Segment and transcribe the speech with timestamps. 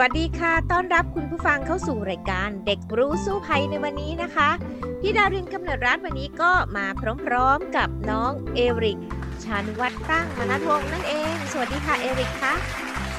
[0.00, 4.50] วัสดีค่ะ ต้อนรับคุณผู้ฟังเข้าสู่รายการเด็กรู้สู้ภัยในวันนี้นะคะ
[5.00, 6.86] พี่ดารินกำเนิดรัฐวันนี้ก็มา
[7.26, 8.98] พร้อมๆกับน้องเอริก
[9.44, 12.54] ชานุวัฒน์ตั้งมนัทวงศ์นั่นเอง สวัสดีค่ะเอริกคะ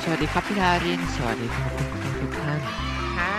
[0.03, 1.71] สวัสดีครับพี่ดาริน สวัสดีครับ
[2.19, 2.59] ทุกท่าน
[3.15, 3.35] ค่ะ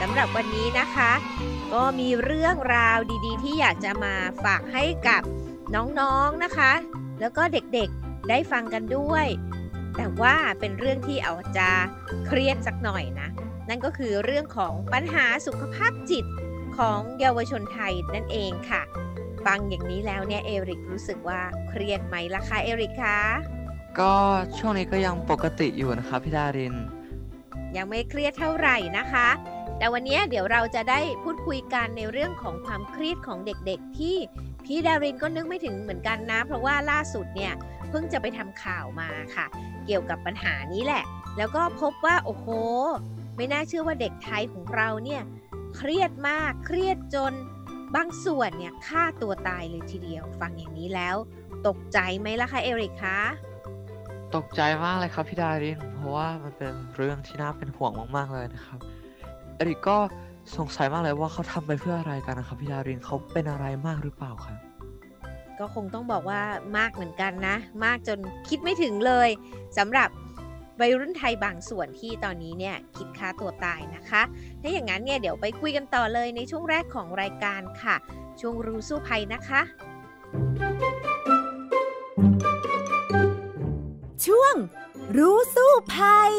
[0.00, 1.12] สำหรับวันนี้นะคะ
[1.72, 5.22] ก็มีเรื่องราวดีๆ ที่อยากจะมาฝากให้กับ
[5.74, 6.72] น้องๆนนะคะ
[7.20, 9.26] แล้วก็เด็กๆได้ฟังกันด้วย
[9.96, 11.70] แต่ว่าเป็นเรื่องที่เอาจะ
[12.26, 13.28] เครียดสักหน่อยนะ
[13.68, 16.24] นั่นก็คือเรื่องของปัญหาสุขภาพจิต
[16.78, 18.82] ของเยาวชนไทยนั่นเองค่ะ
[19.46, 23.18] ฟังอย่างนี้แล้วเนี่ยเอริกรู้สึกว่าเครียดไหมล่ะคะเอริกคะ
[24.00, 24.12] ก็
[24.58, 26.74] ช่วงนี้ก็ยังปกติอยู่นะครับพี่ดาริน
[27.76, 29.28] ยังไม่เครียดเท่าไหร่นะคะ
[29.78, 34.16] แต่วันนี้เดี๋ยวเราจะได้พูดคุยกันในเรื่องของความเครียดของเด็กๆ ที่
[34.64, 39.46] พี่ดารินก็นึกไม่ถึงเหมือนกันนะ เพราะว่าล่าสุดเนี่ยเพิ่งจะไปทำข่าวมาค่ะ
[39.86, 41.04] เกี่ยวกับปัญหานี้แหละ
[41.38, 42.46] แล้วก็พบว่าโอ้โห
[43.36, 45.22] ไม่น่าเชื่อว่าเด็กไทยของเราเนี่ย
[45.76, 47.32] เครียดมากเครียดจน
[47.96, 51.16] บางส่วนเนี่ยฆ่าตัวตายเลยทีเดียว ฟังอย่างนี้แล้ว
[51.66, 53.18] ตกใจไหมล่ะคะเอริกคะ
[54.36, 58.78] ตกใจมากเลยครับพี่ดารินเพราะว่ามันเป็นเรื่องที่น่าเป็นห่วงมากๆเลยนะครับ
[59.56, 59.98] เอริกก็
[60.56, 64.56] สงสัยมากเลยว่าเขาทำไปเพื่ออะไรกันนะครับพี่ดารินเขาเป็นอะไรมากหรือเปล่าครับ
[65.60, 66.42] ก็คงต้องบอกว่า
[66.76, 69.28] มากเหมือนกันนะ มากจนคิดไม่ถึงเลย
[69.78, 70.08] สำหรับ
[70.80, 74.22] วัยรุ่นไทยบางส่วนที่ตอนนี้เนี่ยคิดฆ่าตัวตายนะคะ
[74.60, 77.96] ถ้าอย่างนั้นเนี่ยเดี๋ยวไปคุยกันต่อเลยในช่วงแรกของรายการค่ะ
[78.40, 79.62] ช่วงรู้สู้ภัยนะคะ
[84.26, 84.54] ช่วง
[85.16, 86.32] รู้สู้ภัย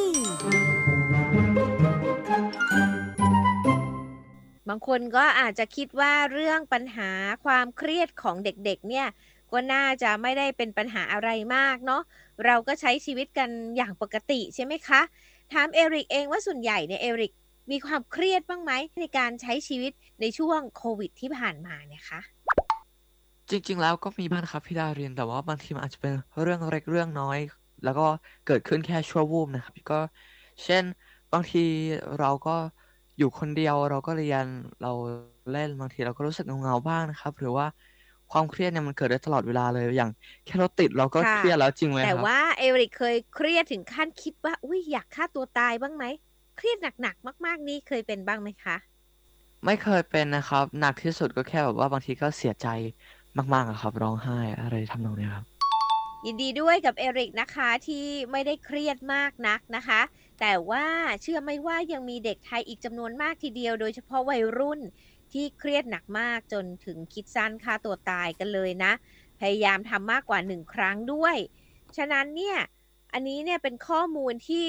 [4.75, 7.09] างคนก็อาจจะคิดว่าเรื่องปัญหา
[7.45, 9.07] ความเครียดของเด็กๆ เนี่ย
[9.51, 12.01] ก็น่าจะไม่ได้เป็นปัญหาอะไรมากเนาะ
[12.45, 15.01] เราก็ใช้ชีวิตกันอย่างปกติใช่ไหมคะ
[15.53, 17.33] ถามเอริกเองว่าส่วนใหญ่เนี่ยเอริก
[17.71, 19.91] มีความเครียดบ้างไหมในการใช้ชีวิต
[20.21, 22.21] ในช่วงโควิดที่ผ่านมาเนี่ยคะ
[23.49, 27.39] จริง ๆ แล้วก็มีบ้างครับพี่ดาเรียนแต่ว่าบางทีมันอาจจะเป็นเรื่องเล็กเรื่องน้อย
[27.83, 28.07] แล้วก็
[28.47, 29.99] เกิดขึ้นแค่ชั่ววูบนะครับก็
[30.63, 30.83] เช่น
[31.33, 31.63] บางที
[32.19, 32.55] เราก็
[33.17, 34.45] อยู่คนเดียวเราก็เรียน
[34.81, 34.91] เรา
[35.51, 37.65] เล่นบางทีเราก็รู้สึกเงาๆบ้างนะครับ หรือว่า
[38.31, 40.11] ความเครียดเนี่ยมันเกิดได้ตลอดเวลาเลยอย่าง
[40.45, 46.03] แค่เราติดเราก็เครียดแล้วจริงไหมครับแต่ว่าเอริกเคยเครียดถึงขั้นคิดว่าอุ้ยอยากฆ่าตัวตายบ้างไหม
[46.57, 48.75] เครียดหนักๆมากๆนี่เคยเป็นบ้างไหมคะ
[49.65, 52.67] ไม่เคยเป็นนะครับ หนักที่สุดก็แค่แบบว่าบางทีก็เสียใจ
[53.53, 55.45] มากๆครับ ร้องไห้อะไรทำนองนี้ครับ
[56.25, 60.01] ยินดีด้วยกับเอริกนะคะที่ไม่ได้เครียดมากนักนะคะ
[60.39, 60.85] แต่ว่า
[61.21, 64.79] เชื่อไหมว่ายังมีเด็กไทยอีกจำนวนมากทีเดียว โดยเฉพาะวัยรุ่น
[65.31, 68.93] ที่เครียดหนักมากจนถึงคิดสั้นฆ่าตัวตายกันเลยนะ
[69.39, 71.35] พยายามทำมากกว่าหนึ่งครั้งด้วย
[71.97, 72.57] ฉะนั้นเนี่ย
[73.13, 74.67] อันนี้เนี่ยเป็นข้อมูลที่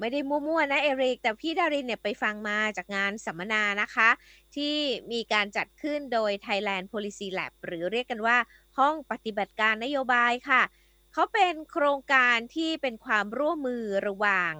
[0.00, 4.10] ไม่ได้มั่วๆนะเอริก แต่พี่ดารินเนี่ยไปฟังมาจากงานสัมมนานะคะ
[4.56, 4.74] ที่
[5.12, 8.36] มีการจัดขึ้นโดย Thailand Policy Lab หรือเรียกกันว่า
[8.78, 10.62] ห้องปฏิบัติการนโยบายค่ะ
[11.12, 14.52] เขาเป็นโครงการที่เป็นความร่วมมือระหว่าง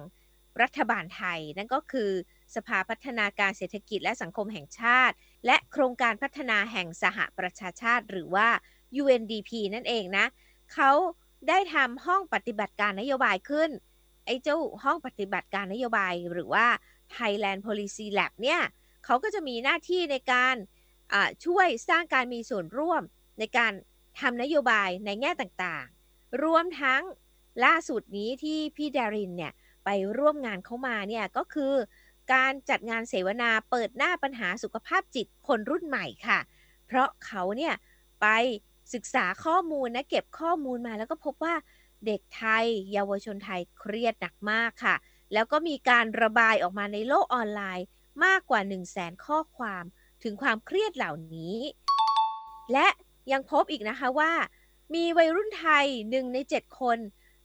[0.61, 2.11] รัฐบาลไทย นั่นก็คือ
[2.55, 8.47] สภาพัฒนาการเศรษฐกิจและสังคมแห่งชาติ และโครงการพัฒนาแห่งสหประชาชาติ หรือว่า
[9.01, 10.25] UNDP นั่นเองนะ
[10.73, 10.91] เขา
[11.49, 13.69] ได้ทำห้องปฏิบัติการนโยบายขึ้น
[14.25, 16.67] ไอ้เจ้าห้องปฏิบัติการนโยบายหรือว่า
[17.15, 18.61] Thailand Policy Lab เนี่ย
[19.05, 20.55] เขาก็จะมีหน้าที่ในการ
[21.45, 23.01] ช่วยสร้างการมีส่วนร่วม
[23.39, 23.73] ในการ
[24.19, 27.01] ทำนโยบายในแง่ต่างๆ รวมทั้ง
[27.65, 29.53] ล่าสุดนี้ที่พี่ดารินเนี่ย
[29.85, 31.73] ไปร่วมงานเข้ามาเนี่ยก็คือ
[32.33, 36.39] การจัดงานเสวนาเปิดหน้าปัญหาสุขภาพจิตคนรุ่นใหม่ค่ะ
[36.87, 37.73] เพราะเขาเนี่ย
[38.21, 38.27] ไป
[38.93, 41.55] ศึกษาข้อมูลนะเก็บข้อมูลมาแล้วก็พบว่า
[42.05, 44.95] เด็กไทย เยาวชนไทยเครียดหนักมากค่ะ
[45.33, 47.85] แล้วก็มีการระบายออกมาในโลกออนไลน์
[48.25, 49.83] มากกว่า 1 0 0 0 0แสนข้อความ
[50.23, 51.57] ถึงความเครียดเหล่านี้
[52.71, 52.87] และ
[53.31, 54.31] ยังพบอีกนะคะว่า
[54.95, 56.97] มีวัยรุ่นไทยหนึ่งในเจ็ดคน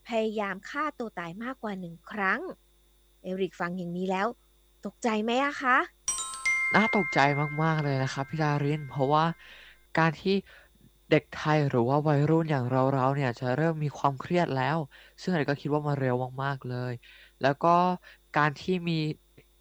[0.08, 2.40] พยายามฆ่าตัวตายมากกว่าหนึ่งครั้ง
[3.22, 4.26] เอริกฟังอย่างนี้แล้ว
[4.86, 5.78] ตกใจไหมอะคะ
[6.74, 7.18] น่าตกใจ
[7.62, 9.24] มาก ๆ เลยนะครับพี่ดาริน เพราะว่า
[9.98, 10.34] การที่
[11.10, 14.76] เด็กไทยหรือว่าวัยรุ่นอย่างเราๆเนี่ยจะเริ่มมีความเครียดแล้ว
[15.20, 16.92] ซึ่งเอริกก็คิดว่ามาเร็วมากๆเลย
[17.42, 17.74] แล้วก็
[18.38, 18.98] การที่มี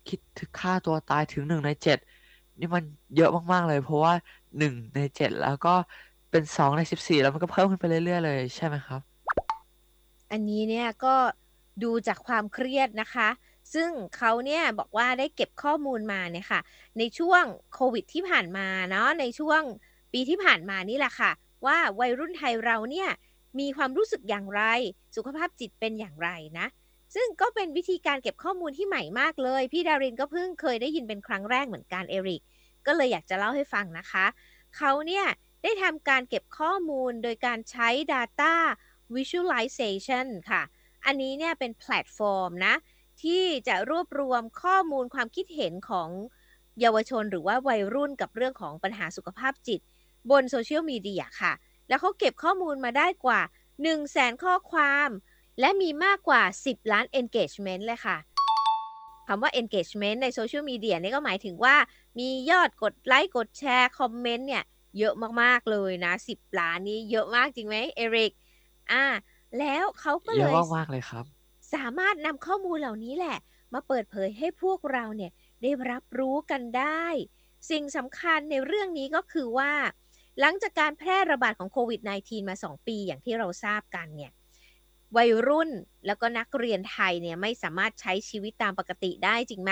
[0.07, 1.97] คิดถึงฆ่าตัวตายถึงหนึ่งในเจ็ด
[2.59, 2.83] นี่มัน
[3.15, 4.13] เยอะมากๆเลย เพราะว่า
[4.57, 5.69] หนึ่งในเจ็ดแล้วก็
[6.31, 9.08] เป็นสองในสิบสี่แล้วมันก็เพิ่มขึ้นไปเรื่อยๆเลยใช่ไหมครับ
[10.31, 11.15] อันนี้เนี่ยก็
[11.83, 13.29] ดูจากความเครียดนะคะ
[13.73, 16.61] ซึ่งเขาเนี่ยบอกว่าได้เก็บข้อมูลมาเนี่ยค่ะ
[16.97, 17.43] ในช่วง
[17.73, 19.61] โควิดที่ผ่านมาเนาะในช่วง
[20.13, 21.31] ปีที่ผ่านมานี่แหละค่ะ
[21.65, 23.09] ว่าวัยรุ่นไทยเราเนี่ย
[23.59, 24.61] มีความรู้สึกอย่างไร
[25.15, 26.29] สุขภาพจิตเป็นอย่างไร
[26.59, 26.67] นะ
[27.15, 32.41] ซึ่งก็เป็นวิธีการเก็บข้อมูลที่ใหม่มากเลย พี่ดารินก็เพิ่งเคยได้ยินเป็นครั้งแรกเหมือนกันเอริก
[32.85, 34.25] ก็เลยอยากจะเล่าให้ฟังนะคะ
[34.77, 35.25] เขาเนี่ย
[35.63, 38.53] ได้ทำการเก็บข้อมูลโดยการใช้ Data
[39.15, 40.61] Visualization ค่ะ
[41.05, 42.75] อันนี้เนี่ยเป็นแพลตฟอร์มนะ
[43.23, 46.09] ที่จะรวบรวมข้อมูลความคิดเห็นของ
[46.81, 49.81] เยาวชนหรือว่าวัยรุ่นกับเรื่องของปัญหาสุขภาพจิต
[50.31, 51.53] บนโซเชียลมีเดียค่ะ
[51.87, 55.09] แล้วเขาเก็บข้อมูลมาได้กว่า 1 0 0 0 0แสนข้อความ
[55.59, 58.17] และมีมากกว่า 10 ล้าน engagement เลยค่ะ
[59.27, 61.75] คำว่า engagement ในโซเชียลมีเดียนี่ก็หมายถึงว่า
[62.19, 64.63] มียอดกดไลค์ กดแชร์ คอมเมนต์เนี่ย
[64.97, 68.33] เยอะมาก ๆ เลยนะ 10 ล้านนี้เยอะมากจริงไหมเอริก
[68.91, 69.05] อ่า
[69.59, 71.25] แล้วเขาก็เยเลอะยมากๆเลยครับ
[71.73, 73.37] สามารถนำข้อมูลเหล่านี้แหละ
[73.73, 75.31] มาเปิดเผยให้พวกเราเนี่ย
[75.61, 77.05] ได้รับรู้กันได้
[77.69, 79.73] สิ่งสำคัญในเรื่องนี้ก็คือว่า
[80.39, 84.31] หลังจากการแพร่ระบาดของโควิด -19 มา 2 ปีอย่างที่เราทราบกันเนี่ย
[85.17, 85.69] วัยรุ่น
[86.05, 89.71] แล้วก็นักเรียนไทยเนี่ยไม่สามารถใช้ชีวิตตามปกติได้จริงไหม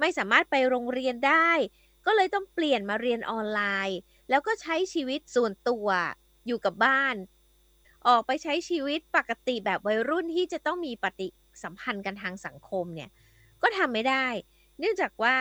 [0.00, 1.50] ไม่สามารถไปโรงเรียนได้
[2.06, 3.98] ก็เลยต้องเปลี่ยนมาเรียนออนไลน์
[4.30, 5.86] แล้วก็ใช้ชีวิตส่วนตัว
[6.46, 7.14] อยู่กับบ้าน
[8.08, 11.28] ออกไปใช้ชีวิตปกติแบบวัยรุ่นที่จะต้องมีปฏิ
[11.62, 13.10] สัมพันธ์กันทางสังคมเนี่ย
[13.62, 14.26] ก็ทำไม่ได้
[14.78, 15.36] เนื่องจากว่า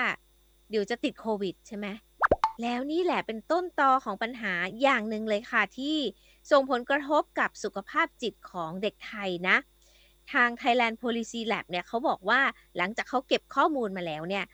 [0.70, 1.88] เดี๋ยวจะติดโควิดใช่ไหม
[2.62, 5.98] แล้วนี่แหละเป็นต้นตอของปัญหาอย่างหนึ่งเลยค่ะที่
[6.52, 9.58] ส่งผลกระทบกับสุขภาพจิตของเด็กไทยนะ
[10.34, 12.42] ทาง Thailand Policy Lab เนี่ยเขาบอกว่า
[12.78, 14.46] หลังจากเขาเก็บข้อมูลมาแล้วเนี่ย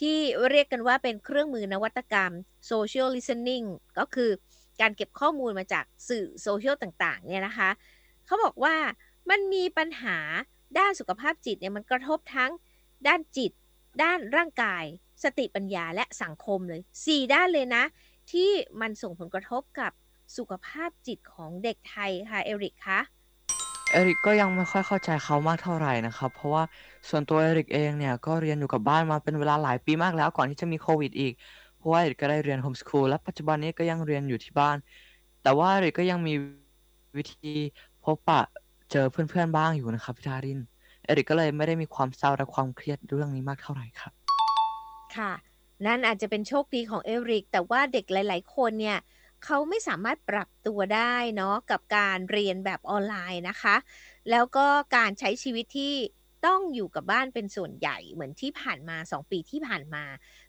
[0.00, 0.18] ที่
[0.50, 2.32] เรียกกันว่าเป็นเครื่องมือนวัตกรรม
[2.70, 3.66] social listening
[3.98, 4.30] ก็คือ
[4.80, 7.70] การเก็บข้อมูลมาจากสื่อโซเชียลต่างๆเนี่ยนะคะ
[8.26, 8.76] เขาบอกว่า
[9.30, 10.18] มันมีปัญหา
[10.78, 12.50] ด้านสุขภาพจิตเนี่ยมันกระทบทั้ง
[13.06, 13.52] ด้านจิต
[14.02, 14.84] ด้านร่างกาย
[15.24, 17.84] สติปัญญาและสังคมเลย 4 ด้านเลยนะ
[18.32, 18.50] ที่
[18.80, 19.92] มันส่งผลกระทบกับ
[20.36, 23.00] สุขภาพจิตของเด็กไทยค่ะเอริกคะ
[23.92, 26.62] เอริกก็ยังไม่ค่อยเข้าใจเขามากเท่าไหร่นะครับ เพราะว่า
[27.08, 31.32] ส่วนตัวเอริกเองเนี่ยก็เรียนอยู่กับบ้านมาเป็นเวลาหลายปีมากแล้วก่อนที่จะมีโควิดอีก
[31.84, 34.76] ราะว่าเอริกก็ได้เรียนโฮมสคูลและปัจจุบันนี้ก็ยังเรียนอยู่ที่บ้าน
[35.42, 36.34] แต่ว่าเอริกก็ยังมี
[37.16, 37.52] วิธี
[38.04, 38.42] พบปะ
[38.90, 40.60] เจอเพื่อนๆบ้างอยู่นะครับพี่ทาริน
[41.04, 44.12] เอริกก็เลยไม่ได้มีความเศร้าและความเครียดเรื่องนี้มากเท่าไหร่ครับ
[45.16, 45.32] ค่ะ
[45.86, 48.98] นั่นอาจจะเป็นโชคดีของเอริก แต่ว่าเด็กหลาย ๆ คนเนี่ย
[49.44, 53.76] เขาไม่สามารถปรับตัวได้เนาะกับการเรียนแบบออนไลน์นะคะ
[54.30, 54.66] แล้วก็
[54.96, 55.94] การใช้ชีวิตที่
[56.46, 60.04] ต้องอยู่กับบ้านเป็นส่วนใหญ่เหมือนที่ผ่านมา 2 ปีที่ผ่านมา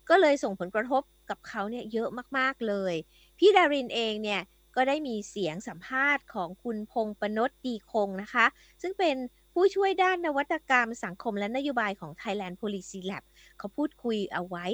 [0.09, 2.93] ก็เลยส่งผลกระทบ กับเขาเนี่ยเยอะมากๆเลย
[3.37, 4.41] พี่ดารินเองเนี่ย
[4.75, 8.45] ก็ได้มีเสียงสัมภาษณ์ของคุณพงศ์ปณต ดีคงนะคะ
[8.81, 9.15] ซึ่งเป็น
[9.53, 13.23] ผู้ช่วยด้านนวัตกรรมสังคมและนโยบายของ Thailand Policy Lab
[13.57, 14.65] เขาพูดคุยเอาไว้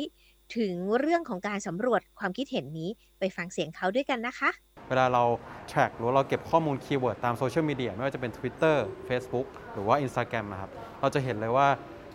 [0.57, 2.89] ถึงเรื่องของการสำรวจความคิดเห็นนี้
[3.19, 4.49] ไปฟังเสียงเขาด้วยกันนะคะ
[4.89, 5.23] เวลาเรา
[5.71, 8.77] track หรือเราเก็บข้อมูลคีย์เวิร์ดตามโซเชียลมีเดียไม่ว่าจะเป็น Twitter
[9.07, 11.67] Facebook หรือว่า Instagram นะครับ เราจะเห็นเลยว่า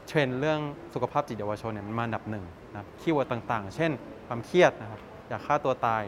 [0.07, 0.61] เทรนด์เรื่อง
[0.95, 3.93] สุขภาพจิตเยาวชนเนี่ยมันมาอันดับหนึ่งนะครับคีย์เวิร์ดต่างๆ เช่น
[4.26, 6.02] ความเครียดนะครับอยากฆ่าตัวตาย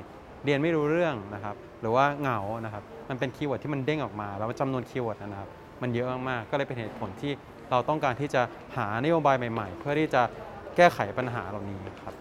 [0.45, 5.51] เรียนไม่รู้เรื่องนะครับ หรือว่าเหงานะครับ มันเป็นคีย์เวิร์ดที่มันเด้งออกมา แล้วจำนวนคีย์เวิร์ดนะครับ
[5.83, 7.33] มันเยอะมากๆก็เลยเป็นเหตุผลที่
[7.71, 8.43] เราต้องการที่จะ
[8.77, 10.23] หานโยบายใหม่ๆ เพื่อที่จะ
[10.77, 12.15] แก้ไขปัญหาเหล่านี้ครับ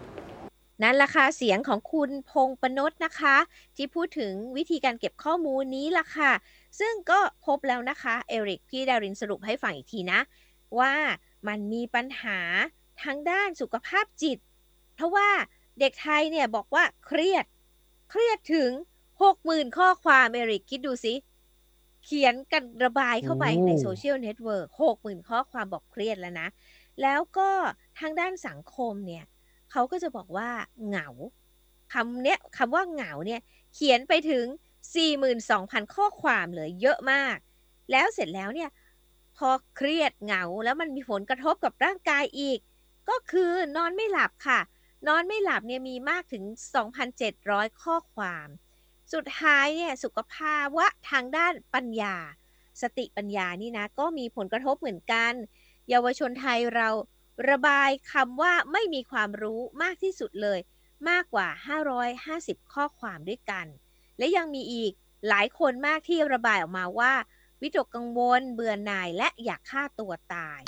[0.82, 3.36] นั่นล่ะค่ะเสียงของคุณพงศ์ปณตนะคะ
[3.76, 6.32] ที่พูดถึงวิธีการเก็บข้อมูลนี้ล่ะค่ะ
[6.80, 10.20] ซึ่งก็พบแล้วนะคะ เอริกพี่ดารินสรุปให้ฟังอีกทีนะ
[10.80, 10.94] ว่า
[11.48, 12.40] มันมีปัญหา
[13.04, 14.38] ทางด้านสุขภาพจิต
[14.96, 15.30] เพราะว่า
[15.80, 17.46] เด็กไทยเนี่ยบอกว่าเครียด
[18.10, 18.72] เครียดถึง
[19.24, 21.14] 60,000ข้อความเอริกคิดดูสิ
[22.06, 24.68] เขียนกันระบายเข้าไปโอ้ใน social network
[25.00, 26.48] 60,000ข้อความบอกเครียดแล้วนะ
[27.02, 27.50] แล้วก็
[28.00, 29.26] ทางด้านสังคมเนี่ย
[29.72, 30.50] เขาก็จะบอกว่า
[30.88, 31.08] เหงา
[31.94, 33.42] คำเนี้ยคำว่าเหงาเนี่ย
[33.74, 34.46] เขียนไปถึง
[35.20, 37.38] 42,000 ข้อความเลยเยอะมาก
[37.92, 38.70] แล้วเสร็จแล้วเนี่ย
[39.38, 42.60] พอเครียดเหงาแล้วมันมีผลกระทบกับร่างกายอีก
[43.10, 44.60] ก็คือนอนไม่หลับค่ะ
[45.06, 46.44] นอนไม่หลับเนี่ยมีมากถึง
[47.14, 48.48] 2,700 ข้อความ
[49.14, 52.16] สุดท้ายเนี่ยสุขภาวะทางด้านปัญญา
[52.82, 55.34] สติปัญญานี่นะ ก็มีผลกระทบเหมือนกัน
[55.90, 56.90] เยาวชนไทยเรา
[57.50, 60.60] ระบายคำว่าไม่มีความรู้มากที่สุดเลย
[61.10, 61.48] มากกว่า
[62.08, 63.66] 550 ข้อความด้วยกัน
[64.18, 64.92] และยังมีอีก
[65.28, 67.14] หลายคนมากที่ระบายออกมาว่า
[67.62, 70.62] วิตกกังวล เบื่อหน่ายและอยากฆ่าตัวตาย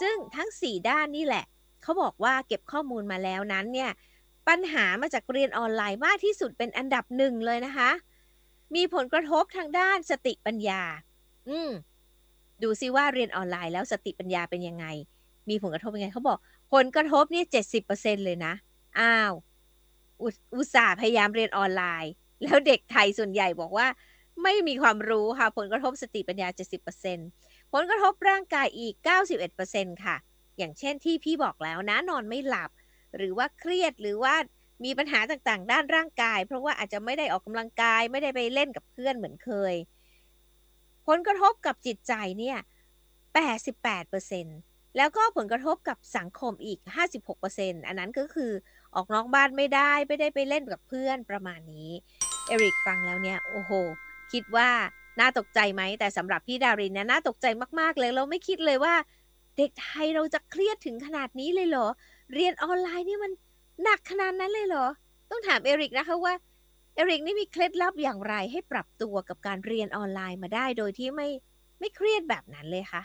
[0.00, 1.44] ซึ่งทั้ง 4 ด้านนี่แหละ
[1.86, 3.90] เขาบอกว่าเก็บข้อมูลมาแล้วนั้นเนี่ย
[4.48, 7.90] ปัญหามาจากเรียนออนไลน์มากที่สุดเป็นอันดับหนึ่งเลยนะคะ
[8.74, 10.82] มีผลกระทบทางด้านสติปัญญา
[11.48, 11.70] อืม
[12.62, 14.86] ดูซิว่าเรียนออนไลน์แล้วสติปัญญาเป็นยังไง
[15.48, 16.38] มีผลกระทบยังไงเขาบอก
[16.72, 18.54] ผลกระทบเนี่ยเจ็ดสิบเปอร์เซ็นเลยนะ
[18.98, 19.32] อ้าว
[20.22, 22.12] อุอุตส่าห์พยายามเรียนออนไลน์
[22.42, 23.86] แล้วเด็กไทยส่วนใหญ่บอกว่า
[24.42, 26.48] ไม่มีความรู้ค่ะ ผลกระทบสติปัญญา
[27.10, 28.94] 70%ผลกระทบร่างกายอีก
[29.50, 30.16] 91%ค่ะ
[30.58, 32.70] อย่างเช่นที่พี่บอกแล้วนะนอนไม่หลับ
[33.16, 34.34] หรือว่าเครียดหรือว่า
[34.84, 39.74] มีปัญหาต่างๆ ด้านร่างกาย เพราะว่าอาจจะไม่ได้ออกกำลังกายไม่ได้ไปเล่นกับเพื่อนเหมือนเคย
[41.06, 42.58] ผลกระทบกับจิตใจเนี่ย
[43.76, 46.78] 88%แล้วก็ผลกระทบกับสังคมอีก
[47.32, 48.52] 56%อันนั้นก็คือ
[48.94, 51.90] ออกนอกบ้านไม่ได้ไม่ได้ไปเล่นกับเพื่อนประมาณนี้
[52.46, 53.72] เอริกฟังแล้วเนี่ยโอ้โห
[54.32, 54.68] คิดว่า
[55.20, 57.46] น่าตกใจไหมแต่สำหรับพี่ดารินเนี่ยน่าตกใจ
[57.80, 58.94] มากๆเลยเราไม่คิดเลยว่า
[59.58, 61.86] เด็กไทยเราจะเครียดถึงขนาดนี้เลยเหรอ
[62.34, 63.32] เรียนออนไลน์นี่มัน
[63.82, 64.86] หนักขนาดนั้นเลยเหรอ
[65.30, 66.34] ต้องถามเอริกนะคะว่า
[66.94, 71.28] เอริกนี่มีเคล็ดลับอย่างไรให้ปรับตัวกับการเรียนออนไลน์มาได้โดยที่ไม่
[71.78, 73.02] ไม่เครียดแบบนั้นเลยคะ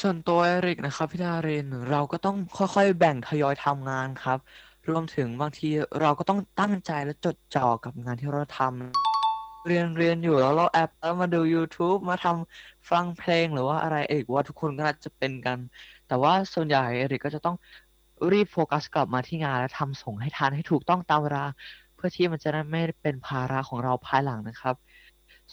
[0.00, 4.38] ส่วนตัวเอริกนะครับพี่ดารินเราก็ต้องค่อยๆ แบ่งทยอยทำงานครับ
[4.88, 5.68] รวมถึงบางที
[6.00, 15.58] เราก็ต้องตั้งใจและจดจ่อกับงานที่เราทำเรียนเรียนอยู่แล้วเราแอปแล้วมาดู YouTube มาทำ ฟังเพลงหรือว่าอะไรเอกว่าทุกคนก็น่าจะเป็นกัน
[16.08, 17.56] แต่ว่าส่วนใหญ่เอริกก็จะต้อง
[18.32, 21.44] รีบโฟกัสกลับมาที่งานและทำส่งให้ทันให้ถูกต้องตามเวลา
[21.94, 24.74] เพื่อที่มันจะไม่เป็นภาระของเราภายหลังนะครับ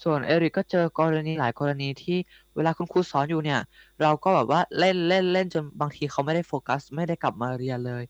[0.04, 2.18] ส่วนเอริกก็เจอกรณีหลายกรณีที่
[2.56, 3.60] เวลาคุณครูสอนอยู่เนี่ย
[4.02, 8.04] เราก็แบบว่าเล่นเล่นเล่นจนบางทีเขาไม่ได้โฟกัส ไม่ได้กลับมาเรียนเลย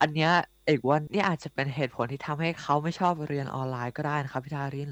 [0.00, 0.30] อันเนี้ย
[0.66, 4.90] เอกว่านี่อาจจะเป็นเหตุผลที่ทำให้เขาไม่ชอบเรียนออนไลน์ก็ได้นะครับพี่ทาริน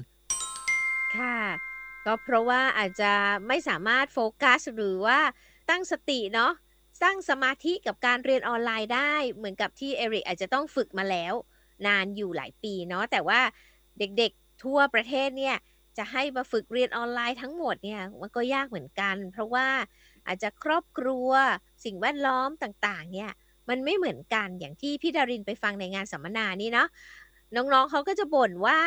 [1.15, 1.74] ค่ะ
[2.05, 3.11] ก็เพราะว่าอาจจะ
[3.47, 5.19] ไม่สามารถโฟกัสหรือว่า
[5.69, 6.51] ตั้งสติเนาะ
[7.01, 11.33] สร้างสมาธิกับการเรียนออนไลน์ได้เหมือนกับที่เอริกอาจจะต้องฝึกมาแล้ว
[11.87, 13.39] นานอยู่หลายปีเนาะแต่ว่า
[13.99, 15.55] เด็กๆทั่วประเทศเนี่ย
[15.97, 19.67] จะให้มาฝึกเรียนออนไลน์ทั้งหมดเนี่ยมันก็ยากเหมือนกัน เพราะว่า
[20.27, 21.29] อาจจะครอบครัว
[21.85, 23.31] สิ่งแวดล้อมต่างๆ เนี่ย
[23.69, 26.87] มันไม่เหมือนกันอย่างที่พี่ดารินไปฟังในงานสัมมนานี่เนาะ
[27.55, 28.79] น้องๆเขาก็จะบ่นว่า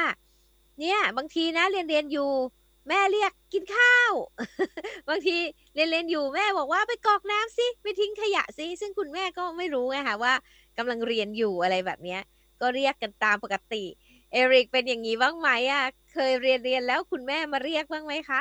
[0.81, 2.31] เนี่ยบางทีนะเรียนเรียนอยู่
[2.89, 4.13] แม่เรียกกินข้าว
[5.09, 5.37] บางที
[5.75, 10.35] เรียนเรียนอยู่แม่บอกว่าไปกรอกน้ำสิไปทิ้งขยะสิซึ่งคุณแม่ก็ไม่รู้ไงคะว่า
[10.79, 12.21] กำลังเรียนอยู่อะไรแบบเนี้ย
[12.61, 13.85] ก็เรียกกันตามปกติ
[14.33, 18.41] เอริกเป็นอย่างนี้บ้างไหมอะเคยเรียนเรียนแล้วคุณแม่มาเรียกบ้างไหมคะ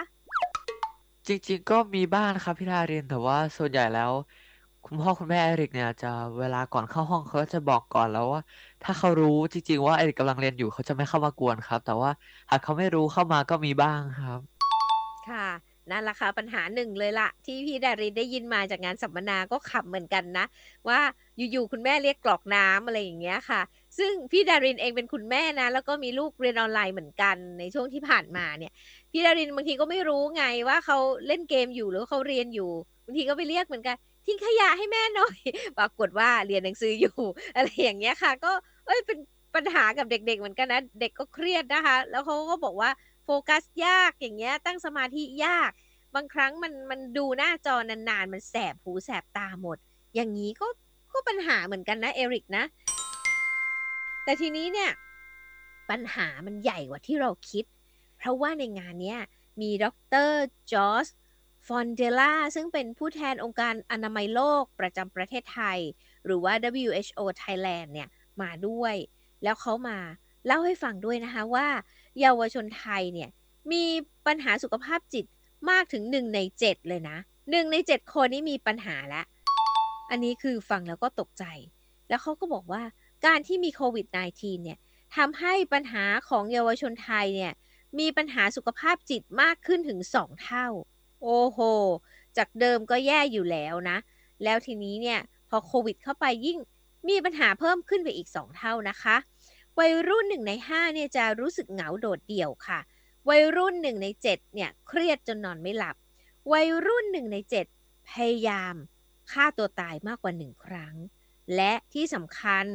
[1.28, 4.12] จริงๆก็มีบ้างครับพี่ทารินแต่ว่าส่วนใหญ่แล้ว
[4.86, 8.42] คุณพ่อคุณแม่เอริกเนี่ยจะเวลาก่อนเข้าห้องเขาก็จะบอกก่อนแล้วว่า
[8.84, 12.12] ถ้าเขารู้จริงๆว่าเอริกกำลังเรียนอยู่เขาจะไม่เข้ามากวนครับ แต่ว่า
[12.50, 14.40] หากเขาไม่รู้เข้ามาก็มีบ้างครับ
[15.30, 15.48] ค่ะ
[15.92, 20.46] นั่นแหละค่ะปัญหาหนึ่งเลยละที่พี่ดารินได้ยินมาจากงานสัมมนาก็ขับเหมือนกันนะ
[20.88, 21.00] ว่า
[21.52, 23.62] อยู่ๆคุณแม่เรียกกรอกน้ำอะไรอย่างเงี้ยค่ะ
[23.98, 28.72] ซึ่งพี่ดารินเองเป็นคุณแม่นะ แล้วก็มีลูกเรียนออนไลน์เหมือนกันในช่วงที่ผ่านมาเนี่ย
[29.12, 32.72] พี่ดารินบางทีก็ไม่รู้ไงว่าเขาเล่นเกมอยู่หรือเขาเรียนอยู่
[33.06, 33.96] บางทีก็ไปเรียกเหมือนกัน
[34.28, 35.38] ทิ้งขยะให้แม่หน่อย
[35.78, 37.20] ปรากฏว่าเรียนหนังสืออยู่
[37.56, 38.52] อะไรอย่างเงี้ยค่ะ ก็
[38.86, 39.18] เอ้ยเป็น
[39.56, 42.90] ปัญหากับเด็ก ๆ เหมือนกันนะ เด็กก็เครียดนะคะ แล้วเขาก็บอกว่า
[43.24, 45.72] โฟกัสยากอย่างเงี้ย ตั้งสมาธิยาก
[46.16, 49.78] บางครั้งมันมันดูหน้าจอนานๆ มันแสบหูแสบตาหมด
[50.16, 50.68] อย่างนี้ก็
[51.14, 52.64] ก็ปัญหาเหมือนกันนะเอริกนะ
[54.24, 54.92] แต่ทีนี้เนี่ย
[55.90, 57.66] ปัญหามันใหญ่กว่าที่เราคิด
[58.18, 59.20] เพราะว่าในงานเนี้ย
[59.62, 59.86] มีด
[60.28, 60.30] ร.
[60.72, 61.08] จอส
[61.68, 65.80] ฟอนเดลาร์ซึ่งเป็นผู้แทนองค์การอนามัยโลกประจำประเทศไทย
[66.26, 68.10] หรือว่า WHO Thailand เนี่ย
[68.42, 68.96] มาด้วย
[69.44, 69.98] แล้วเขามา
[70.46, 71.68] เล่าให้ฟังด้วยนะคะว่า
[72.20, 73.30] เยาวชนไทยเนี่ย
[73.72, 73.84] มี
[74.28, 75.26] ปัญหาสุขภาพจิต
[75.70, 79.26] มากถึง 1 ใน 7 เลยนะ1ใน 7 คนนี้มีปัญหาแล้ว
[80.10, 81.44] อันนี้คือฟังแล้วก็ตกใจ
[82.10, 82.84] แล้วเขาก็บอกว่า
[83.26, 84.80] การที่มีโควิด -19 เนี่ย
[85.16, 87.54] ทำให้ปัญหาของเยาวชนไทยเนี่ย
[88.00, 90.68] มีปัญหาสุขภาพจิตมากขึ้นถึง 2 เท่า
[91.22, 91.60] โอ้โห
[92.38, 93.98] จากเดิมก็แย่อยู่แล้วนะ
[94.44, 95.20] แล้วทีนี้เนี่ย
[95.50, 96.60] พอโควิดเข้าไปยิ่ง
[97.10, 99.16] มีปัญหาเพิ่มขึ้นไปอีก 2 เท่านะคะ
[99.80, 102.80] วัยรุ่นหนึ่งใน5เนี่ยจะรู้สึกเหงาโดดเดี่ยวค่ะ
[103.30, 105.96] วัยรุ่นหนึ่งใน7เนี่ยเครียดจนนอนไม่หลับ
[106.52, 107.38] วัยรุ่นหนึ่งใน
[107.74, 108.76] 7พยายาม
[109.32, 110.96] ฆ่าตัวตายมากกว่าหนึ่งครั้ง
[111.56, 112.66] และที่สำคัญ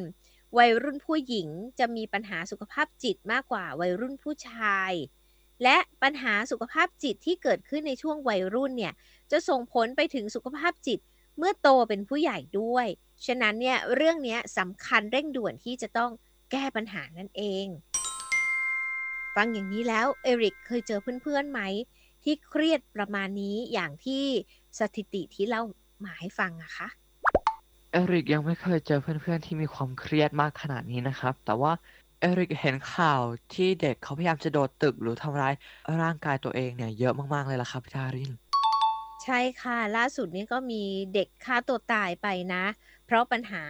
[0.58, 4.92] วัยรุ่นผู้หญิงจะมีปัญหาสุขภาพจิตมากกว่าวัยรุ่นผู้ชาย
[5.62, 8.94] และปัญหาสุขภาพจิตที่เกิดขึ้นในช่วงวัยรุ่นเนี่ย
[9.30, 11.00] จะส่งผลไปถึงสุขภาพจิต
[11.38, 12.86] เมื่อโตเป็นผู้ใหญ่ด้วย
[13.26, 16.10] ฉะนั้นเนี่ยเรื่องนี้สำคัญเร่งด่วนที่จะต้อง
[16.50, 17.66] แก้ปัญหานั่นเอง
[19.36, 21.60] ฟังอย่างนี้แล้วเอริกเคยเจอเพื่อนๆไหม
[22.22, 24.24] ที่เครียดประมาณนี้อย่างที่
[24.78, 25.62] สถิติที่เล่า
[26.04, 26.88] มาให้ฟังอะคะ
[27.92, 31.72] เอริกยังไม่เคยเจอเพื่อนๆที่มีความเครียดมากขนาดนี้นะครับ แต่ว่า
[32.22, 33.22] เอริกเห็นข่าว
[33.54, 35.54] ที่เด็กเขาพยายามจะโดดตึกหรือทำร้าย
[36.02, 38.32] ร่างกายตัวเองเนี่ยเยอะมาก ๆ เลยล่ะครับพี่ดาริน
[39.24, 40.82] ใช่ค่ะ ล่าสุดนี้ก็มี
[41.14, 42.64] เด็กฆ่าตัวตายไปนะ
[43.06, 43.64] เพราะปัญหา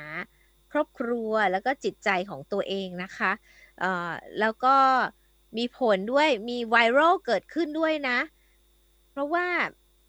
[0.73, 3.32] ครอบครัวแล้วก็จิตใจของตัวเองนะคะ
[3.80, 4.76] เอ่อแล้วก็
[5.59, 8.18] มีผลด้วยมีไวรัลเกิดขึ้นด้วยนะ
[9.11, 9.47] เพราะว่า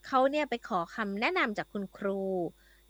[0.07, 2.21] เขาเนี่ยไปขอคำแนะนำจากคุณครู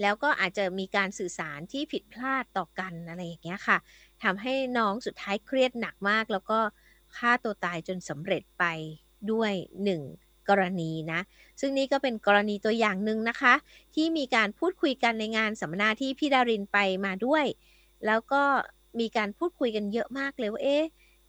[0.02, 3.78] แล้วก็อาจจะมีการสื่อสารที่ผิดพลาดต่อกันอะไรอย่างเงี้ยค่ะ
[4.24, 6.60] ทำให้น้องสุดท้ายเครียดหนักมาก แล้วก็
[7.18, 8.64] ฆ่าตัวตายจนสำเร็จไป
[9.32, 9.54] ด้วย
[9.84, 10.02] หนึ่ง
[10.50, 11.20] กรณีนะ
[11.60, 13.54] ซึ่งนี่ก็เป็นกรณีตัวอย่างหนึ่งนะคะ
[13.96, 17.46] ที่มีการพูดคุยกันในงานสัมมนาที่พี่ดารินไปมาด้วย
[18.06, 18.44] แล้วก็
[19.00, 20.84] มีการพูดคุยกันเยอะมากเลยว่าเอ๊ะ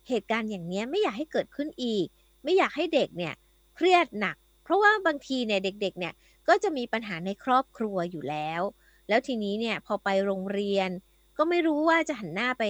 [0.09, 2.07] เหตุการณ์อย่างนี้ไม่อยากให้เกิดขึ้นอีก
[2.45, 3.35] ไม่อยากให้เด็กเนี่ย
[3.77, 6.15] เครียดหนัก เพราะว่าบางทีเนี่ยเด็กๆเนี่ย
[6.49, 8.63] ก็จะมีปัญหาในครอบครัวอยู่แล้ว
[9.09, 10.91] แล้วทีนี้เนี่ยพอไปโรงเรียน
[11.37, 12.65] ก็ไม่รู้ว่าจะหันหน้าไป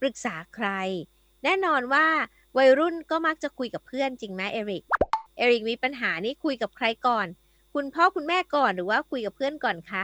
[0.00, 0.68] ปรึกษาใคร
[1.44, 2.06] แน่นอนว่า
[2.58, 4.84] วัยรุ่นก็มักจะคุยกับเพื่อนจริงไหมเอริก
[5.38, 7.26] เอริกมีปัญหานี่คุยกับใครก่อน
[7.74, 10.02] คุณพ่อคุณแม่ก่อนหรือว่าคุยกับเพื่อนก่อนคะ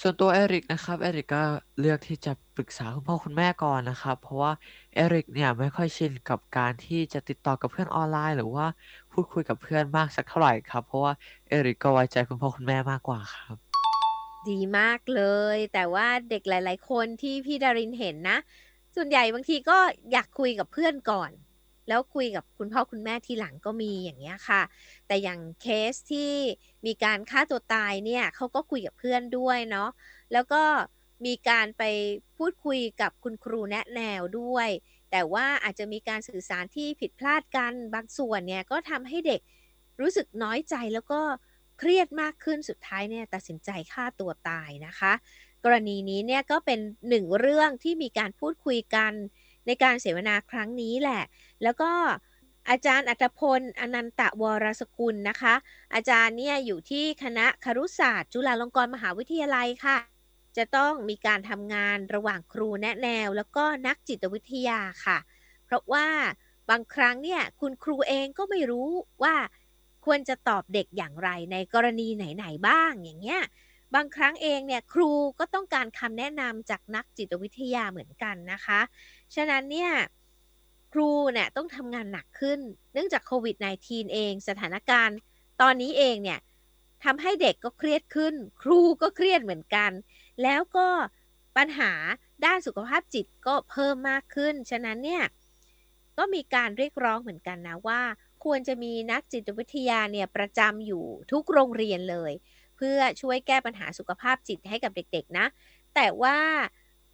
[0.00, 1.42] ส่วนตัวเอริกนะครับ เอริกก็
[1.80, 4.52] เลือกที่จะปรึกษาคุณพ่อคุณแม่ก่อนนะครับ เพราะว่า
[4.94, 8.66] เอริกเนี่ยไม่ค่อยชินกับการที่จะติดต่อกับเพื่อนออนไลน์ หรือว่า
[9.12, 11.12] พูดคุยกับเพื่อนมากสักเท่าไหร่ครับ เพราะว่า
[11.48, 13.63] เอริกก็ไว้ใจคุณพ่อคุณแม่มากกว่าครับ
[14.50, 15.22] ดีมากเล
[15.56, 18.38] ย แต่ว่าเด็กหลาย ๆ คนที่พี่ดารินเห็นนะ
[18.96, 19.78] ส่วนใหญ่บางทีก็
[20.12, 21.30] อยากคุยกับเพื่อนก่อน
[21.88, 24.62] แล้วคุยกับคุณพ่อคุณแม่ทีหลังก็มีอย่างเงี้ยค่ะ
[25.06, 26.32] แต่อย่างเคสที่
[26.86, 29.90] มีการฆ่าตัวตายเนี่ยเขาก็คุยกับเพื่อนด้วยเนาะ
[30.32, 30.62] แล้วก็
[31.26, 31.82] มีการไป
[32.36, 34.68] พูดคุยกับคุณครูแนะแนวด้วย
[35.10, 39.40] แต่ว่าอาจจะมีการสื่อสารที่ผิดพลาดกันบางส่วนเนี่ยก็ทำให้เด็ก
[40.00, 41.20] รู้สึกน้อยใจแล้วก็
[41.78, 45.12] เครียดมากขึ้นสุดท้ายเนี่ยตัดสินใจฆ่าตัวตายนะคะ
[45.64, 49.12] กรณีนี้เนี่ยก็เป็นหนึ่งเรื่องที่มีการพูดคุยกัน
[49.66, 51.22] ในการเสวนาครั้งนี้แหละ
[51.62, 51.90] แล้วก็
[52.70, 55.54] อาจารย์อัตพล อนันตะวรสกุลนะคะ
[55.94, 59.98] อาจารย์เนี่ยอยู่ที่คณะครุศาสตร์ จุฬาลงกรณ์มหาวิทยาลัยค่ะ
[60.56, 65.18] จะต้องมีการทำงานระหว่างครูแนะแนว แล้วก็นักจิตวิทยาค่ะ
[65.64, 66.06] เพราะว่า
[66.70, 68.90] บางครั้งเนี่ยคุณครูเองก็ไม่รู้
[69.22, 69.34] ว่า
[70.04, 73.42] ควรจะตอบเด็กอย่างไรในกรณีไหนๆบ้างอย่างเงี้ย
[73.94, 78.80] บางครั้งเองเนี่ยครูก็ต้องการคำแนะนำจากนักจิตวิทยาเหมือนกันนะคะ
[79.34, 79.90] ฉะนั้นเนี่ย
[80.92, 82.60] ครูเนี่ยต้องทำงานหนักขึ้น
[82.92, 85.16] เนื่องจากโควิด -19 เองสถานการณ์
[85.60, 86.40] ตอนนี้เองเนี่ย
[87.04, 89.90] ทำให้เด็กก็เครียดขึ้น ครูก็เครียดเหมือนกัน
[90.42, 90.88] แล้วก็
[91.56, 91.92] ปัญหา
[92.44, 95.24] ด้านสุขภาพจิตก็เพิ่มมากขึ้น ฉะนั้นเนี่ย
[96.18, 98.02] ก็มีการเรียกร้องเหมือนกันนะว่า
[98.44, 102.32] ควรจะมีนักจิตวิทยาเนี่ยประจำอยู่ทุกโรงเรียนเลย
[102.76, 105.46] เพื่อช่วยแก้ปัญหาสุขภาพจิตให้กับเด็กๆนะ
[105.94, 106.38] แต่ว่า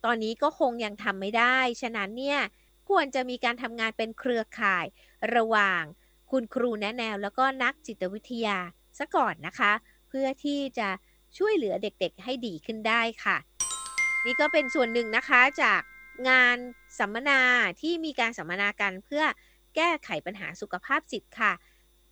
[0.05, 2.41] ตอนนี้ก็คงยังทำไม่ได้ ฉะนั้นเนี่ย
[2.89, 4.87] ควรจะมีการทำงานเป็นเครือข่าย
[5.37, 5.83] ระหว่าง
[6.31, 8.59] คุณครูแนะแนว แล้วก็นักจิตวิทยา
[8.99, 9.73] ซะก่อนนะคะ
[10.09, 10.89] เพื่อที่จะ
[11.39, 13.37] ช่วยเหลือเด็กๆ ให้ดีขึ้นได้ค่ะ
[14.25, 15.81] นี่ก็เป็นส่วนหนึ่งนะคะจาก
[16.29, 16.57] งาน
[16.99, 17.41] สัมมนา
[17.81, 19.23] ที่มีการสัมมนากันเพื่อ
[19.77, 21.53] แก้ไขปัญหาสุขภาพจิตค่ะ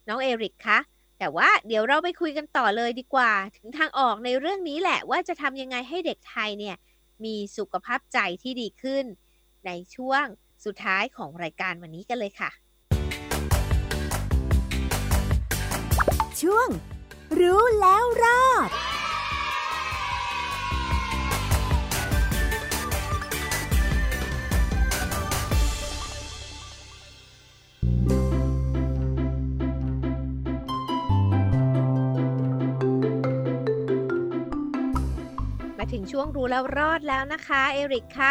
[0.09, 0.79] น้องเอริกคะ
[1.18, 6.77] แต่ว่าเดี๋ยวเราไปคุยกันต่อเลยดีกว่า ถึงทางออกในเรื่องนี้แหละว่าจะทำยังไงให้เด็กไทยเนี่ย
[7.25, 9.05] มีสุขภาพใจที่ดีขึ้น
[9.66, 10.25] ในช่วง
[10.64, 12.51] สุดท้ายของรายการวันนี้กันเลยค่ะ
[16.40, 16.68] ช่วง
[17.40, 18.71] รู้แล้วรอด
[36.20, 38.31] ช่วงรู้แล้วรอดแล้วนะคะ เอริกคะ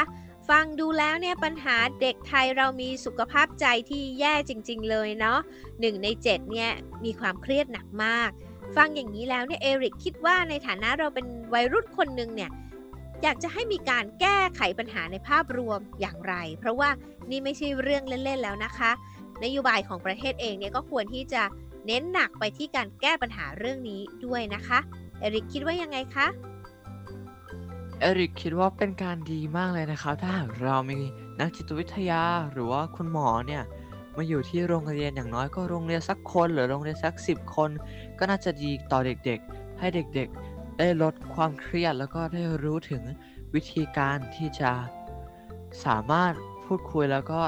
[0.50, 5.39] ฟังดูแล้วเนี่ยปัญหาเด็กไทยเรามีสุขภาพใจที่แย่จริง ๆ เลยเนาะ
[5.80, 6.71] หนึ่งในเจ็ดเนี่ย
[7.06, 8.30] มีความเครียดหนักมาก
[8.76, 12.52] ฟังอย่างนี้แล้วเนี่ยเอริกคิดว่าในฐานะเราเป็นวัยรุ่นคนหนึ่งเนี่ย
[13.23, 16.89] อยากจะให้มีการแก้ไขปัญหาในภาพรวมอย่างไร เพราะว่า
[17.30, 18.91] นี่ไม่ใช่เรื่องเล่นๆแล้วนะคะ
[19.43, 21.43] นโยบายของประเทศเองเนี่ยก็ควรที่จะ
[21.88, 24.80] เน้นหนักไปที่การแก้ปัญหาเรื่องนี้ด้วยนะคะ
[25.19, 26.28] เอริกคิดว่ายังไงคะ
[28.01, 30.99] เอริกคิดว่าเป็นการดีมากเลยนะครับ ถ้าหากเรามี
[31.39, 33.63] นักจิตวิทยาหรือว่าคุณหมอเนี่ย
[34.17, 37.69] มาอยู่ที่โรงเรียนอย่างน้อยก็โรงเรียนสักคนหรือโรงเรียนสักสิบคน
[38.19, 43.03] ก็น่าจะดีต่อเด็กๆ ให้เด็กๆ ได้ลดความเครียดแล้วก็ได้รู้ถึง
[43.53, 44.71] วิธีการที่จะ
[45.86, 46.33] สามารถ
[46.65, 47.39] พูดคุยแล้วก็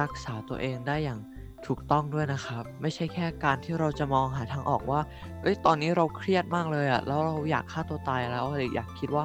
[0.00, 1.20] รักษาตัวเองได้อย่าง
[1.66, 5.00] ถูกต้องด้วยนะครับ ไม่ใช่แค่การที่เราจะมองหาทางออกว่า
[5.42, 9.24] เอ้ยตอนนี้เราเครียดมากเลยอะแล้วเราอยากฆ่าตัวตายแล้วอยากคิดว่า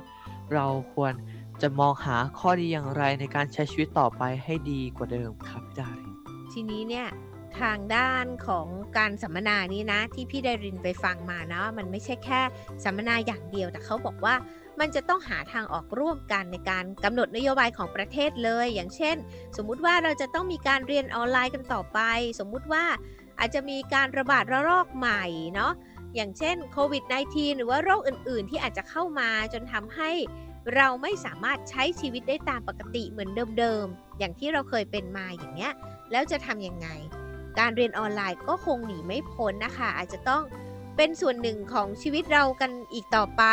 [0.54, 1.14] เราควร
[1.62, 6.16] จะมองหาข้อดีอย่างไรในการใช้ชีวิตต่อไปให้ดีกว่าเดิมครับพี่ดาริน
[6.52, 7.08] ทีนี้เนี่ย
[7.60, 12.42] ทางด้านของการสัมมนานี้นะ ที่พี่ไดรินไปฟังมานะมันไม่ใช่แค่
[12.84, 14.36] สัมมนาอย่างเดียวแต่เขาบอกว่า
[14.80, 19.16] มันจะต้องหาทางออกร่วมกันในการกำหนดนโยบายของประเทศเลย อย่างเช่น
[19.58, 22.00] สมมุติว่าเราจะต้องมีการเรียนออนไลน์กันต่อไป
[22.40, 22.84] สมมุติว่า
[23.40, 25.24] อาจจะมีการระบาดระลอกใหม่
[25.56, 25.72] เนาะ
[26.16, 30.12] อย่างเช่นโควิด -19 หรือว่าโรคอื่น ๆ ที่อาจจะเข้ามาจนทำให้
[30.76, 35.74] เราไม่สามารถใช้ชีวิตได้ตามปกติเหมือนเดิม ๆ อย่างที่เราเคยเป็นมาอย่างเนี้ย
[36.12, 36.88] แล้วจะทำยังไง
[37.60, 40.44] การเรียนออนไลน์ก็คงหนีไม่พ้นนะคะ อาจจะต้อง
[40.98, 43.44] เป็นส่วนหนึ่งของชีวิตเรากันอีกต่อไป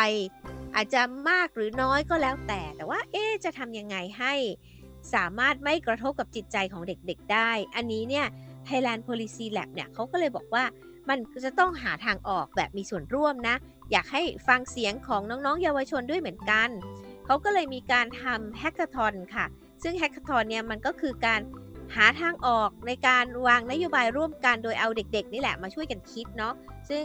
[0.75, 4.33] อาจจะมากหรือน้อยก็แล้วแต่ แต่ว่าเอ๊จะทำยังไงให้
[5.13, 8.25] สามารถไม่กระทบกับจิตใจของเด็กๆได้ อันนี้เนี่ย
[8.67, 10.63] Thailand Policy Lab เนี่ยเขาก็เลยบอกว่า
[11.09, 13.55] มันจะต้องหาทางออกแบบมีส่วนร่วมนะ
[13.91, 16.69] อยากให้ฟังเสียงของน้องๆ เยาวชนด้วยเหมือนกัน
[17.25, 19.45] เขาก็เลยมีการทำ hackathon ค่ะ
[19.83, 21.41] ซึ่ง hackathon เนี่ยมันก็คือการ
[21.95, 26.53] หาทางออกในการวางนโยบายร่วมกันโดยเอาเด็กๆ นี่แหละมาช่วยกันคิดเนาะ
[26.89, 27.03] ซึ่ง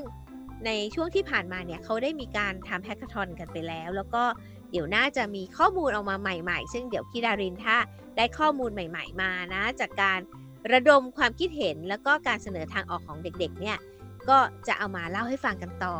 [0.67, 4.25] ในช่วงที่ผ่านมาเนี่ยเขาได้มีการทำ hackathon กันไปแล้ว แล้วก็
[4.71, 7.77] เดี๋ยวน่าจะมีข้อมูลออกมาใหม่ ๆ ซึ่งเดี๋ยวพี่ดารินถ้า
[8.17, 10.19] ได้ข้อมูลใหม่ ๆ มานะ จากการ
[10.73, 13.79] ระดมความคิดเห็นแล้วก็การเสนอทางออกของเด็กๆเนี่ย
[14.29, 15.97] ก็จะเอามาเล่าให้ฟังกันต่อ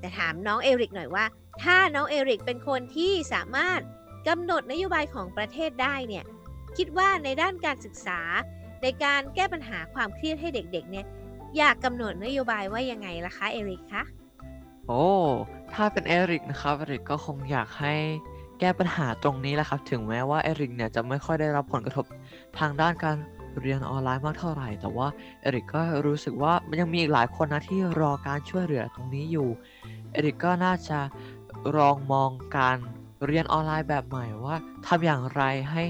[0.00, 1.24] แต่ถามน้องเอริกหน่อยว่า
[1.62, 3.80] ถ้าน้องเอริกเป็นคนที่สามารถ
[4.28, 6.24] กำหนดนโยบายของประเทศได้เนี่ย
[6.76, 8.20] คิดว่าในด้านการศึกษา
[8.82, 11.06] ในการแก้ปัญหาความเครียดให้เด็กๆเนี่ย
[11.56, 14.02] อยากกำหนดนโยบายว่ายังไงล่ะคะเอริกคะ
[14.86, 15.04] โอ้
[15.72, 17.94] ถ้าเป็นเอริกนะครับเอริกก็คงอยากให้
[18.60, 22.04] แก้ปัญหาตรงนี้แหละครับ ถึงแม้ว่าเอริกเนี่ยจะไม่ค่อยได้รับผลกระทบ
[22.58, 23.16] ทางด้านการ
[23.62, 25.08] เรียนออนไลน์มากเท่าไหร่ แต่ว่า
[25.42, 29.48] เอริกก็รู้สึกว่ามันยังมีอีกหลายคนนะที่รอการช่วยเหลือตรงนี้อยู่
[30.12, 30.98] เอริกก็น่าจะ
[31.76, 32.76] ลองมองการ
[33.26, 35.82] เรียนออนไลน์แบบใหม่ว่าทำอย่างไรให้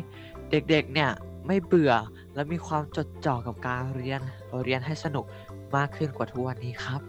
[0.50, 1.10] เด็กๆเนี่ย
[1.46, 1.92] ไม่เบื่อ
[2.34, 4.20] และมีความจดจ่อกับการเรียน
[4.64, 5.24] เรียนให้สนุก
[5.76, 7.00] มากขึ้นกว่าทุกวันนี้ครับ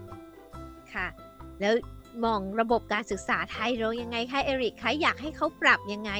[0.94, 1.08] ค่ะ
[1.62, 1.74] แล้ว
[2.26, 6.12] มองระบบการศึกษาไทยเรายังไงคะเอริกคะอยากให้เขาปรับยังไง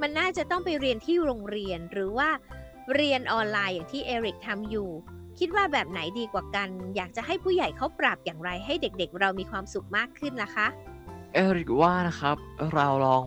[0.00, 2.28] มันน่าจะต้องไปเรียนที่โรงเรียนหรือว่า
[2.92, 4.88] เรียนออนไลน์อย่างที่เอริกทำอยู่
[5.38, 10.66] คิดว่าแบบไหนดีกว่ากัน อยากจะให้ผู้ใหญ่เขาปรับอย่างไรให้เด็กๆ เรามีความสุขมากขึ้นล่ะคะ
[11.34, 12.36] เอริกว่านะครับ
[12.74, 13.24] เราลอง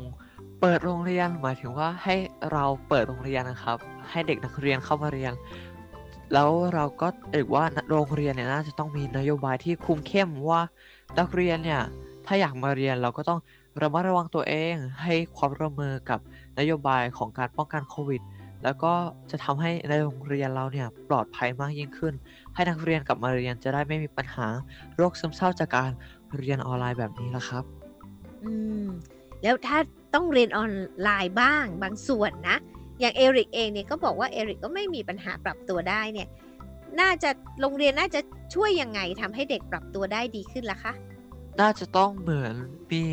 [0.61, 2.15] เปิดโรงเรียนหมายถึงว่าให้
[2.51, 3.77] เราเปิดโรงเรียนนะครับ
[4.09, 5.33] ให้เด็กนักเรียนเข้ามาเรียน
[6.33, 10.61] แล้วเราก็เอกว่าโรงเรียนเนี่ยน่าจะต้องมีนโยบายที่คุมเข้มว่า
[11.19, 11.81] นักเรียนเนี่ย
[12.25, 13.39] ถ้าอยากมาเรียนเราก็ต้อง
[13.81, 16.19] ระมัดระวังตัวเองให้ความร่วมมือกับ
[16.59, 18.21] นโยบายของการป้องกันโควิด
[18.63, 18.93] แล้วก็
[19.31, 22.13] จะทำให้ในโรงเรียนเราเนี่ยปลอดภัยมากยิ่งขึ้น
[22.55, 24.47] ให้นักเรียนกลับมาเรียนจะได้ไม่มีปัญหา
[24.95, 25.91] โรคซึมเศร้าจากการ
[26.37, 27.63] เรียนออนไลน์แบบนี้ละครับ
[28.43, 28.51] อื
[28.83, 28.85] ม
[29.43, 29.77] แล้วถ้า
[30.13, 32.57] ต้องเรียนออนไลน์บ้างบางส่วนนะ
[32.99, 36.27] อย่างเอริกเองเนี่ยก็บอกว่าเอริกก็ไม่มีปัญหาปรับตัวได้เนี่ย
[37.01, 37.29] น่าจะ
[37.61, 38.19] โรงเรียนน่าจะ
[38.55, 40.93] ช่วยยังไงทำให้เด็กปรับตัวได้ดีขึ้นล่ะคะ
[41.61, 42.55] น่าจะต้องเหมือน
[42.91, 43.03] มี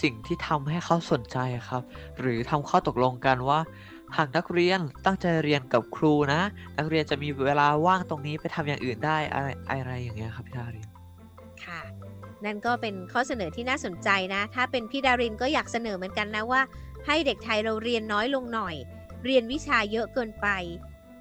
[0.00, 1.82] สิ่งที่ทำให้เขาสนใจครับ
[2.20, 3.60] หรือทำข้อตกลงกันว่า
[4.16, 6.40] หากนักเรียนตั้งใจเรียนกับครูนะ
[6.78, 10.88] นักเรียนจะมีเวลาว่างตรงนี้ไปทำอย่างอื่นได้อะไรอะไรอย่างเงี้ยครับพี่ดาริน
[11.64, 11.80] ค่ะ
[12.44, 16.60] นั่นก็เป็นข้อเสนอที่น่าสนใจนะ ถ้าเป็นพี่ดารินก็อยากเสนอเหมือนกันนะว่า
[17.06, 18.76] ให้เด็กไทยเราเรียนน้อยลงหน่อย
[19.24, 20.46] เรียนวิชาเยอะเกินไป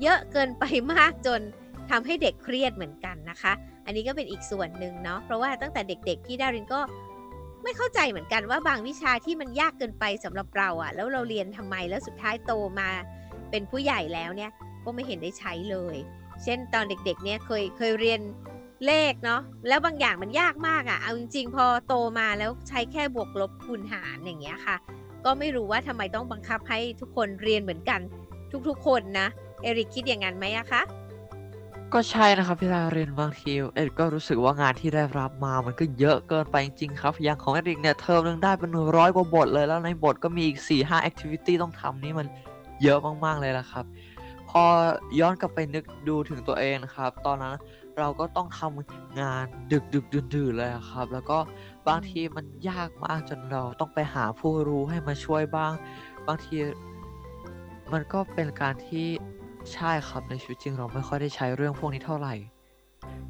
[0.01, 1.41] เยอะเกินไปมากจน
[1.89, 3.53] ทำให้เด็กเครียดเหมือนกันนะคะ
[3.85, 6.79] อันนี้ก็เป็นอีกส่วนหนึ่งเนาะเพราะว่าตั้งแต่เด็กๆพี่ดารินก็
[7.63, 12.89] ไม่เข้าใจเหมือนกันว่าบางวิชาที่มันยากเกินไปสำหรับเราอะ่ะ แล้วเราเรียนทำไมแล้วสุดท้ายโตมา
[13.51, 14.51] เป็นผู้ใหญ่แล้วเนี่ย
[14.85, 15.97] ก็ไม่เห็นได้ใช้เลย
[16.43, 18.21] เช่นตอนเด็กๆเนี่ยเคยเคยเรียน
[18.85, 24.75] เลขเนาะแล้วบางอย่างมันยากมากอะ่ะเอาจริง ๆ พอโตมาแล้วใช้แค่บวกลบคูณหารอย่างเงี้ยค่ะ
[25.25, 27.99] ก็ไม่รู้ว่าทำไมต้องบังคับให้ทุกคนเรียนเหมือนกัน
[28.67, 29.27] ทุกๆคนนะ
[29.63, 30.81] เอริกคิดอย่างนั้นไหมอะคะ
[31.93, 42.27] ก็ใช่นะครับพี่ดารินบางทีเอ็ดก็รู้สึกว่างานที่ได้รับมามันก็เยอะเกินไปจริงๆครับ อย่างของเอ็ดเนี่ยเทอมหนึงได้เป็นร้อยกว่าบทเลยแล้วในบทก็มีอีก4ี่ห้าแอคทิวิตี้ต้องทำนี่มัน
[42.83, 43.85] เยอะมากๆเลยละครับ
[44.49, 44.63] พอ
[45.19, 47.55] ย้อนกลับไปนึกดูถึงตัวเองนะครับ ตอนนั้น
[47.97, 51.37] เราก็ต้องทำงานดึกดึกดื่นดื่นๆเลยครับ แล้วก็
[51.87, 55.73] บางทีมันยากมากจนเราต้องไปหาผู้รู้ให้มาช่วยบ้าง
[56.27, 56.55] บางที
[57.93, 59.07] มันก็เป็นการที่
[59.73, 62.35] ใช่ครับในชีวิตจริงเราไม่ค่อยได้ใช้เรื่องพวกนี้เท่าไหร่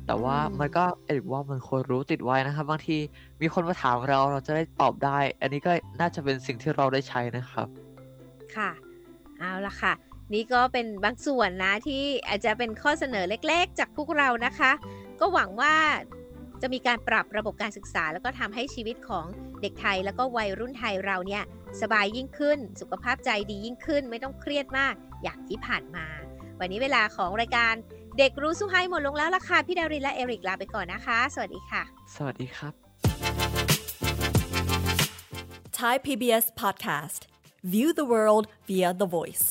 [0.06, 2.98] แต่ว่าอืมมันก็ เอกว่ามันควรรู้ติดไว้นะครับ บางที
[3.42, 7.68] มีคนมาถามเรา เราจะได้ตอบได้ อันนี้ก็น่าจะเป็นสิ่งที่เราได้ใช้นะครับ
[8.56, 8.70] ค่ะ
[9.40, 9.94] เอาละค่ะ
[10.34, 14.72] นี่ก็เป็นบางส่วนนะที่อาจจะเป็นข้อเสนอเล็กๆ จากพวกเรานะคะ
[15.20, 15.74] ก็หวังว่า
[16.62, 19.26] จะมีการปรับระบบการศึกษา แล้วก็ทำให้ชีวิตของ
[19.62, 21.44] เด็กไทย แล้วก็วัยรุ่นไทยเราเนี่ย
[21.82, 24.94] สบายยิ่งขึ้น สุขภาพใจดียิ่งขึ้น ไม่ต้องเครียดมาก
[25.24, 26.06] อย่างที่ผ่านมา
[26.60, 27.74] วันนี้เวลาของรายการ
[28.18, 31.82] เด็กรู้สู้ให้หมดลงแล้วล่ะค่ะพี่ดารินและเอริกลาไปก่อนนะคะ สวัสดีค่ะ
[32.16, 32.74] สวัสดีครับ
[35.80, 37.22] Thai PBS podcast.
[37.64, 39.46] View the world via the voice.